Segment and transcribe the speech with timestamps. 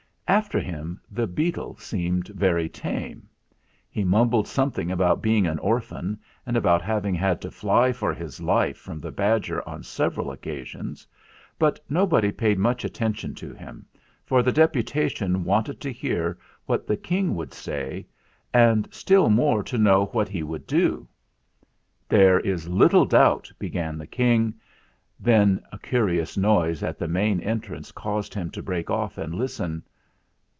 [0.27, 3.27] After him the beetle seemed very tame.
[3.89, 8.39] He mumbled something about being an orphan, and about having had to fly for his
[8.39, 11.05] life from the badger on several occasions;
[11.59, 13.85] but nobody paid much attention to him,
[14.25, 18.07] for the Deputa tion wanted to hear what the King would say,
[18.53, 21.09] and still more to know what he would do.
[22.07, 24.53] 'There is little doubt" began the King;
[25.19, 29.83] then a curious noise at the main entrance caused him to break off and listen.